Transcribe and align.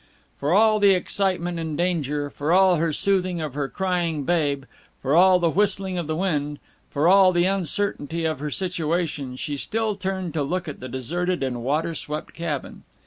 For 0.39 0.51
all 0.51 0.79
the 0.79 0.95
excitement 0.95 1.59
and 1.59 1.77
danger, 1.77 2.31
for 2.31 2.51
all 2.51 2.77
her 2.77 2.91
soothing 2.91 3.39
of 3.39 3.53
her 3.53 3.67
crying 3.69 4.23
babe, 4.23 4.63
for 4.99 5.15
all 5.15 5.37
the 5.37 5.51
whistling 5.51 5.99
of 5.99 6.07
the 6.07 6.15
wind, 6.15 6.57
for 6.89 7.07
all 7.07 7.31
the 7.31 7.45
uncertainty 7.45 8.25
of 8.25 8.39
her 8.39 8.49
situation, 8.49 9.35
she 9.35 9.57
still 9.57 9.95
turned 9.95 10.33
to 10.33 10.41
look 10.41 10.67
at 10.67 10.79
the 10.79 10.89
deserted 10.89 11.43
and 11.43 11.61
water 11.63 11.93
swept 11.93 12.33
cabin. 12.33 12.81